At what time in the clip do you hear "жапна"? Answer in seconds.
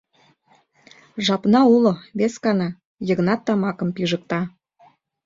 1.27-1.61